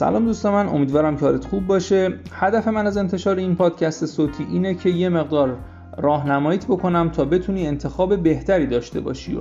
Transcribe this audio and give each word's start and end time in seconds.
سلام 0.00 0.24
دوست 0.24 0.46
من 0.46 0.68
امیدوارم 0.68 1.16
که 1.16 1.24
حالت 1.24 1.44
خوب 1.44 1.66
باشه. 1.66 2.12
هدف 2.32 2.68
من 2.68 2.86
از 2.86 2.96
انتشار 2.96 3.36
این 3.36 3.56
پادکست 3.56 4.06
صوتی 4.06 4.46
اینه 4.52 4.74
که 4.74 4.90
یه 4.90 5.08
مقدار 5.08 5.56
راهنماییت 5.98 6.66
بکنم 6.66 7.08
تا 7.08 7.24
بتونی 7.24 7.66
انتخاب 7.66 8.22
بهتری 8.22 8.66
داشته 8.66 9.00
باشی 9.00 9.36
و 9.36 9.40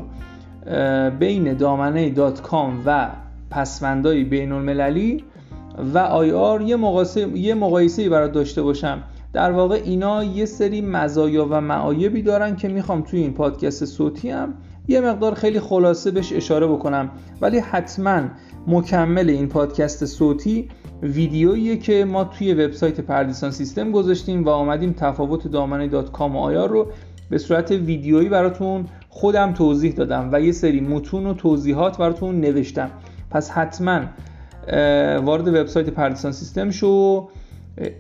بین 1.09 1.53
دامنه 1.53 2.09
dot 2.09 2.41
com 2.41 2.81
و 2.85 3.09
پسوندهای 3.49 4.23
بین 4.23 4.51
المللی 4.51 5.23
و 5.93 5.97
IR 5.97 6.61
یه 6.61 6.75
مقایسه 6.75 7.37
یه 7.37 7.53
مقایسه 7.53 8.09
برات 8.09 8.31
داشته 8.31 8.61
باشم. 8.61 9.03
در 9.33 9.51
واقع 9.51 9.81
اینا 9.83 10.23
یه 10.23 10.45
سری 10.45 10.81
مزایا 10.81 11.47
و 11.49 11.61
معایبی 11.61 12.21
دارن 12.21 12.55
که 12.55 12.67
می‌خوام 12.67 13.01
توی 13.01 13.19
این 13.19 13.33
پادکست 13.33 13.85
صوتی 13.85 14.29
هم 14.29 14.53
یه 14.89 15.01
مقدار 15.01 15.33
خیلی 15.33 15.59
خلاصه 15.59 16.11
بهش 16.11 16.33
اشاره 16.33 16.67
بکنم. 16.67 17.11
ولی 17.41 17.59
حتما 17.59 18.21
مکمل 18.67 19.29
این 19.29 19.47
پادکست 19.47 20.05
صوتی 20.05 20.69
ویدیویی 21.03 21.77
که 21.77 22.05
ما 22.05 22.23
توی 22.23 22.53
وبسایت 22.53 22.99
پردیسان 22.99 23.51
سیستم 23.51 23.91
گذاشتیم 23.91 24.43
و 24.43 24.49
آمدیم 24.49 24.93
تفاوت 24.93 25.47
دامنه 25.47 25.87
دات 25.87 26.11
کام 26.11 26.35
و 26.35 26.39
آیار 26.39 26.69
رو 26.69 26.87
به 27.29 27.37
صورت 27.37 27.71
ویدیویی 27.71 28.29
براتون 28.29 28.85
خودم 29.09 29.53
توضیح 29.53 29.93
دادم 29.93 30.29
و 30.31 30.41
یه 30.41 30.51
سری 30.51 30.81
متون 30.81 31.27
و 31.27 31.33
توضیحات 31.33 31.97
براتون 31.97 32.39
نوشتم. 32.39 32.91
پس 33.31 33.51
حتما 33.51 34.01
وارد 35.21 35.47
وبسایت 35.47 35.89
پردیسان 35.89 36.31
سیستم 36.31 36.69
شو. 36.69 37.27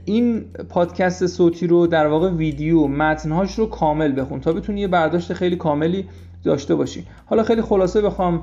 این 0.05 0.45
پادکست 0.69 1.27
صوتی 1.27 1.67
رو 1.67 1.87
در 1.87 2.07
واقع 2.07 2.29
ویدیو 2.29 2.87
متنهاش 2.87 3.59
رو 3.59 3.65
کامل 3.65 4.21
بخون 4.21 4.39
تا 4.39 4.53
بتونی 4.53 4.81
یه 4.81 4.87
برداشت 4.87 5.33
خیلی 5.33 5.55
کاملی 5.55 6.07
داشته 6.43 6.75
باشی. 6.75 7.05
حالا 7.25 7.43
خیلی 7.43 7.61
خلاصه 7.61 8.01
بخوام 8.01 8.41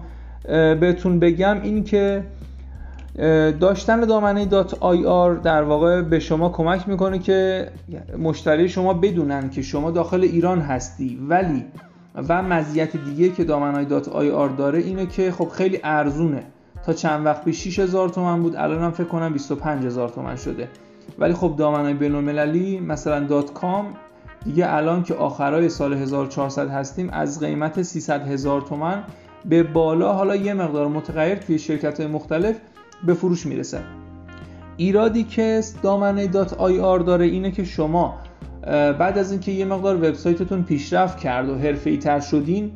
بهتون 0.80 1.18
بگم 1.18 1.60
این 1.62 1.84
که 1.84 2.24
داشتن 3.60 4.00
دامنه 4.00 4.44
dot 4.44 4.74
IR 4.80 5.34
در 5.34 5.62
واقع 5.62 6.02
به 6.02 6.18
شما 6.18 6.48
کمک 6.48 6.88
می‌کنه 6.88 7.18
که 7.18 7.68
مشتری 8.18 8.68
شما 8.68 8.94
بدونن 8.94 9.50
که 9.50 9.62
شما 9.62 9.90
داخل 9.90 10.22
ایران 10.22 10.60
هستی. 10.60 11.18
ولی 11.28 11.64
و 12.28 12.42
مزیت 12.42 12.96
دیگه 12.96 13.28
که 13.28 13.44
دامنه 13.44 13.84
dot 13.84 14.08
IR 14.08 14.48
داره 14.48 14.78
اینه 14.78 15.06
که 15.06 15.30
خب 15.30 15.48
خیلی 15.48 15.80
ارزونه. 15.84 16.42
تا 16.84 16.92
چند 16.92 17.26
وقت 17.26 17.44
پیش 17.44 17.68
6000 17.68 18.08
تومن 18.08 18.42
بود 18.42 18.56
الان 18.56 18.82
هم 18.82 18.90
فکر 18.90 19.06
کنم 19.06 19.32
25000 19.32 20.08
تومن 20.08 20.36
شده. 20.36 20.68
ولی 21.18 21.34
خب 21.34 21.54
دامنه 21.58 21.94
بین 21.94 22.14
المللی 22.14 22.80
مثلا 22.80 23.20
dot 23.20 23.52
com 23.52 23.86
دیگه 24.44 24.74
الان 24.74 25.02
که 25.02 25.14
آخرای 25.14 25.68
سال 25.68 25.94
1400 25.94 26.68
هستیم 26.68 27.10
از 27.10 27.40
قیمت 27.40 27.82
300 27.82 28.28
هزار 28.28 28.60
تومن 28.60 29.04
به 29.44 29.62
بالا 29.62 30.12
حالا 30.12 30.36
یه 30.36 30.54
مقدار 30.54 30.88
متغیر 30.88 31.34
توی 31.34 31.58
شرکت 31.58 32.00
های 32.00 32.08
مختلف 32.08 32.56
به 33.06 33.14
فروش 33.14 33.46
می‌رسه. 33.46 33.80
ایرادی 34.76 35.24
که 35.24 35.60
دامنه 35.82 36.26
dot 36.26 36.54
IR 36.54 36.98
داره 36.98 37.24
اینه 37.24 37.50
که 37.50 37.64
شما 37.64 38.14
بعد 38.98 39.18
از 39.18 39.30
اینکه 39.30 39.52
یه 39.52 39.64
مقدار 39.64 39.96
وبسایتتون 39.96 40.62
پیشرفت 40.62 41.18
کرد 41.18 41.48
و 41.48 41.54
حرفه‌ای 41.54 41.96
تر 41.96 42.20
شدین 42.20 42.72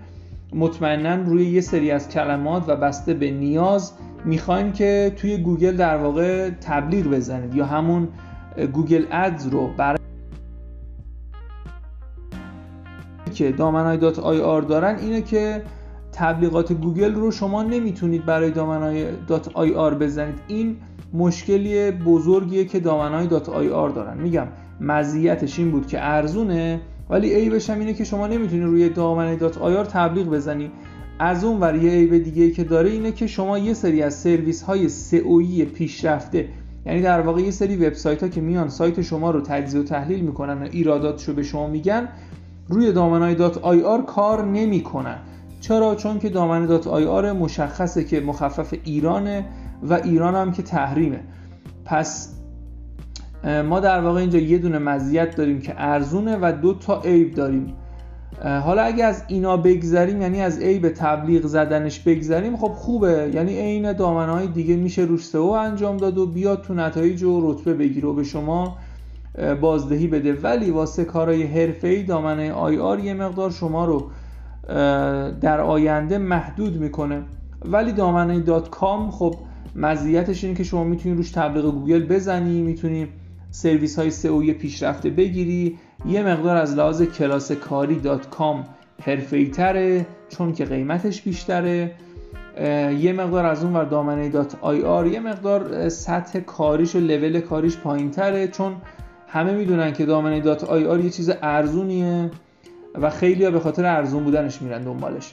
مطمئنا 0.55 1.15
روی 1.15 1.47
یه 1.47 1.61
سری 1.61 1.91
از 1.91 2.09
کلمات 2.09 2.69
و 2.69 2.77
بسته 2.77 3.15
به 3.15 3.31
نیاز 3.31 3.93
می‌خواین 4.25 4.73
که 4.73 5.13
توی 5.17 5.37
گوگل 5.37 5.77
در 5.77 5.97
واقع 5.97 6.51
تبلیغ 6.51 7.07
بزنید 7.07 7.55
یا 7.55 7.67
همون 7.67 8.09
Google 8.73 9.05
Ads 9.11 9.47
رو 9.47 9.71
ایرادی 9.77 9.99
که 13.35 13.53
دامنای 13.53 13.97
dot 13.97 14.19
IR 14.19 14.63
دارن 14.63 14.97
اینه 14.99 15.23
که 15.23 15.63
تبلیغات 16.13 16.73
گوگل 16.73 17.15
رو 17.15 17.31
شما 17.31 17.63
نمی‌تونید 17.63 18.27
برای 18.27 18.51
دامنای 18.51 19.07
dot 19.27 19.51
IR 19.55 19.95
بزنید. 19.95 20.39
این 20.49 20.77
مشکلی 21.13 21.91
بزرگیه 21.91 22.65
که 22.65 22.81
دامنای 22.81 23.27
dot 23.27 23.49
IR 23.49 23.89
دارن. 23.89 24.19
میگم 24.19 24.47
مزیتش 24.81 25.59
این 25.59 25.71
بود 25.71 25.87
که 25.87 26.05
ارزونه 26.05 26.81
ولی 27.11 27.35
عیبش 27.35 27.71
هم 27.71 27.79
اینه 27.79 27.95
که 27.95 28.05
شما 28.05 28.27
نمی‌تونید 28.27 28.65
روی 28.65 28.89
دامنه 28.89 29.37
dot 29.37 29.59
IR 29.59 29.85
تبلیغ 29.85 30.27
بزنی. 30.27 30.71
از 31.23 31.45
اون 31.45 31.61
ور 31.61 31.75
یه 31.75 31.91
عیب 31.91 32.19
دیگه 32.19 32.51
که 32.51 32.65
داره 32.65 32.91
اینه 32.91 33.13
که 33.13 33.27
شما 33.27 33.59
یه 33.59 33.75
سری 33.75 34.03
از 34.03 34.15
سرویس 34.15 34.63
های 34.63 34.89
سئویی 34.89 35.65
پیشرفته 35.65 36.49
یعنی 36.87 37.03
در 37.03 37.21
واقع 37.21 37.41
یه 37.41 37.51
سری 37.51 37.77
وبسایت 37.77 38.23
ها 38.23 38.29
که 38.29 38.41
میان 38.41 38.69
سایت 38.69 39.03
شما 39.03 39.31
رو 39.31 39.41
تجزیه 39.41 39.81
و 39.81 39.85
تحلیل 39.85 40.21
می‌کنن 40.21 40.63
و 40.63 40.69
ایراداتشو 40.71 41.35
به 41.35 41.43
شما 41.43 41.67
میگن 41.67 42.09
روی 42.69 42.93
دامنای 42.93 43.35
dot 43.35 43.59
IR 43.59 44.03
کار 44.03 44.45
نمی‌کنن. 44.45 45.19
چرا؟ 45.61 45.95
چون 45.95 46.19
که 46.19 46.29
دامنه 46.29 46.67
dot 46.67 46.87
IR 46.87 47.33
مشخصه 47.33 48.05
که 48.05 48.21
مخفف 48.21 48.75
ایرانه 48.85 49.45
و 49.83 49.95
ایران 49.95 50.35
هم 50.35 50.53
که 50.53 50.63
تحریمه. 50.63 51.21
پس 51.85 52.35
ما 53.45 53.81
در 53.81 54.01
واقع 54.01 54.21
اینجا 54.21 54.39
یه 54.39 54.59
دونه 54.59 54.79
مزیت 54.79 55.37
داریم 55.37 55.61
که 55.61 55.75
ارزونه 55.77 56.39
و 56.43 56.53
دو 56.63 56.75
تا 56.75 57.01
عیب 57.01 57.35
داریم. 57.35 57.75
حالا 58.39 58.83
اگه 58.83 59.05
از 59.05 59.25
اینا 59.29 59.57
بگذریم 59.57 60.23
یعنی 60.23 60.41
از 60.41 60.59
عیب 60.59 60.89
تبلیغ 60.89 61.47
زدنش 61.47 62.01
بگذریم 62.01 62.57
خب 62.57 62.69
خوبه. 62.69 63.31
یعنی 63.35 63.59
عین 63.59 63.93
دامنه 63.93 64.33
های 64.33 64.47
دیگه 64.47 64.77
میشه 64.77 65.03
روش 65.03 65.25
سئو 65.27 65.43
انجام 65.43 65.97
داد 65.97 66.19
و 66.19 66.27
بیاد 66.27 66.63
تو 66.63 66.75
نتایج 66.75 67.23
و 67.23 67.53
رتبه 67.53 67.75
بگیره 67.75 68.09
و 68.09 68.13
به 68.13 68.25
شما 68.25 68.77
بازدهی 69.61 70.07
بده. 70.07 70.33
ولی 70.33 70.71
واسه 70.71 71.05
کارهای 71.05 71.43
حرفه‌ای 71.43 72.03
دامنه 72.03 72.53
IR 72.53 72.99
یه 72.99 73.15
مقدار 73.15 73.51
شما 73.51 73.85
رو 73.85 74.11
در 75.41 75.61
آینده 75.61 76.19
محدود 76.19 76.81
می‌کنه. 76.81 77.23
ولی 77.65 77.93
دامنه 77.93 78.41
dot 78.41 78.71
com 78.71 79.11
خب 79.11 79.35
مزیتش 79.77 80.45
اینه 80.45 80.57
که 80.57 80.65
شما 80.65 80.85
می‌تونید 80.85 81.19
روش 81.19 81.31
تبلیغ 81.31 81.65
گوگل 81.65 82.07
بزنی 82.07 82.63
می‌تونی 82.63 83.09
سرویس 83.51 83.99
های 83.99 84.11
سئوی 84.11 84.53
پیشرفته 84.53 85.11
بگیری. 85.11 85.79
یه 86.07 86.23
مقدار 86.23 86.57
از 86.57 86.75
لحاظ 86.75 87.03
کلاس 87.03 87.53
کاری 87.53 87.95
dot 87.95 88.31
com 88.31 88.65
تره 89.53 90.07
چون 90.29 90.53
که 90.53 90.65
قیمتش 90.65 91.23
بیشتره. 91.23 91.95
یه 92.99 93.13
مقدار 93.13 93.47
از 93.47 93.65
اون 93.65 93.77
ور 93.77 93.85
دامنه 93.85 94.29
dot 94.29 94.57
IR 94.61 95.07
یه 95.07 95.21
مقدار 95.21 95.89
سطح 95.89 96.41
کاریش 96.41 96.97
و 96.97 97.01
لول 97.01 97.41
کاریش 97.41 97.77
پایین 97.77 98.11
تره 98.11 98.49
چون 98.49 98.77
همه 99.29 99.53
می‌دونن 99.53 99.93
که 99.93 100.07
دامنه 100.07 100.41
dot 100.41 100.65
IR 100.65 101.01
یه 101.01 101.11
چیز 101.11 101.31
ارزونیه 101.43 102.31
و 102.95 103.11
خیلی 103.11 103.45
ها 103.45 103.51
به 103.51 103.61
خاطر 103.61 103.85
ارزون 103.85 104.25
بودنش 104.25 104.63
میرن 104.63 104.85
دنبالش. 104.85 105.33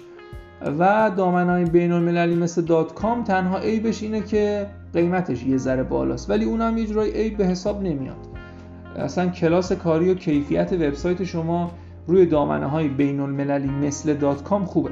و 0.62 1.12
دامنه 1.18 1.52
های 1.52 1.66
بین 1.66 1.92
المللی 1.92 2.36
مثل 2.36 2.62
dot 2.62 2.94
com 2.94 3.24
تنها 3.24 3.60
عیبش 3.60 4.04
اینه 4.04 4.22
که 4.22 4.68
قیمتش 4.94 5.44
یه 5.44 5.58
ذره 5.58 5.84
بالاست 5.84 6.30
ولی 6.30 6.46
اونم 6.46 6.78
یه 6.78 6.86
جورایی 6.86 7.12
عیب 7.12 7.38
به 7.38 7.46
حساب 7.46 7.84
نمیاد. 7.84 8.18
اصلا 8.96 9.28
کلاس 9.28 9.72
کاری 9.72 10.10
و 10.10 10.14
کیفیت 10.14 10.74
وبسایت 10.74 11.24
شما 11.24 11.72
روی 12.08 12.26
دامنه 12.26 12.66
های 12.66 12.88
بین 12.88 13.20
المللی 13.20 13.70
مثل 13.70 14.14
dot 14.14 14.44
com 14.44 14.66
خوبه. 14.66 14.90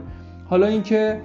حالا 0.49 0.67
اینکه 0.67 1.21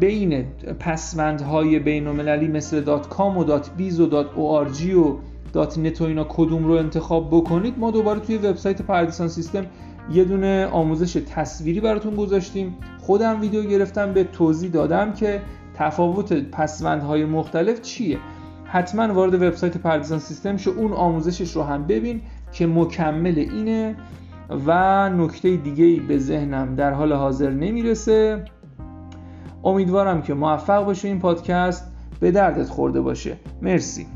بین 0.00 0.44
پسوندهای 0.80 1.78
بین 1.78 2.06
المللی 2.06 2.48
مثل 2.48 2.80
dot 2.80 3.08
com 3.08 3.38
و 3.38 3.44
dot 3.44 3.70
biz 3.76 4.00
و 4.00 4.06
dot 4.06 4.26
ORG 4.34 4.94
و 4.94 5.16
دات 5.52 5.78
نت 5.78 6.00
و 6.00 6.04
اینا 6.04 6.26
کدوم 6.28 6.64
رو 6.64 6.72
انتخاب 6.72 7.28
بکنید 7.30 7.78
ما 7.78 7.90
دوباره 7.90 8.20
توی 8.20 8.36
وبسایت 8.36 8.82
پردیسان 8.82 9.28
سیستم 9.28 9.66
یه 10.12 10.24
دونه 10.24 10.66
آموزش 10.66 11.12
تصویری 11.12 11.80
براتون 11.80 12.16
گذاشتیم. 12.16 12.76
خودم 12.98 13.40
ویدیو 13.40 13.62
گرفتم 13.62 14.12
به 14.12 14.24
توضیح 14.24 14.70
دادم 14.70 15.12
که 15.12 15.42
تفاوت 15.74 16.32
پسوندهای 16.32 17.24
مختلف 17.24 17.80
چیه. 17.80 18.18
حتما 18.64 19.14
وارد 19.14 19.34
وبسایت 19.34 19.76
پردیسان 19.76 20.18
سیستم 20.18 20.56
شو 20.56 20.70
اون 20.70 20.92
آموزشش 20.92 21.56
رو 21.56 21.62
هم 21.62 21.86
ببین 21.86 22.20
که 22.52 22.66
مکمل 22.66 23.38
اینه 23.38 23.96
و 24.66 25.08
نکته 25.10 25.56
دیگه 25.56 25.84
ای 25.84 26.00
به 26.00 26.18
ذهنم 26.18 26.74
در 26.74 26.92
حال 26.92 27.12
حاضر 27.12 27.50
نمی‌رسه. 27.50 28.44
امیدوارم 29.64 30.22
که 30.22 30.34
موفق 30.34 30.84
باشه 30.84 31.08
این 31.08 31.18
پادکست. 31.18 31.90
به 32.20 32.30
دردت 32.30 32.68
خورده 32.68 33.00
باشه. 33.00 33.36
مرسی. 33.62 34.06